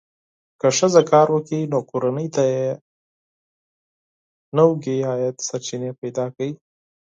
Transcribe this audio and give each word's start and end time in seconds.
که 0.59 0.67
ښځه 0.77 1.01
کار 1.11 1.27
وکړي، 1.31 1.59
نو 1.71 1.79
کورنۍ 1.89 2.27
ته 2.35 2.43
نوې 4.57 4.95
عاید 5.09 5.35
سرچینې 5.47 5.91
پیدا 6.01 6.25
کوي. 6.35 6.51